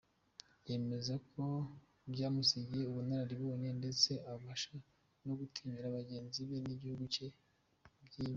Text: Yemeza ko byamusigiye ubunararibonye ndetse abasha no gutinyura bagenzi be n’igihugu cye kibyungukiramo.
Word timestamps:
Yemeza 0.67 1.13
ko 1.29 1.43
byamusigiye 2.13 2.83
ubunararibonye 2.87 3.69
ndetse 3.79 4.11
abasha 4.33 4.75
no 5.23 5.33
gutinyura 5.39 5.95
bagenzi 5.97 6.39
be 6.47 6.57
n’igihugu 6.61 7.03
cye 7.13 7.27
kibyungukiramo. 7.33 8.29